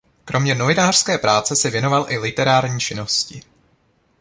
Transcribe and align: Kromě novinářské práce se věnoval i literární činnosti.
Kromě 0.25 0.55
novinářské 0.55 1.17
práce 1.17 1.55
se 1.55 1.69
věnoval 1.69 2.05
i 2.09 2.17
literární 2.17 2.79
činnosti. 2.79 3.41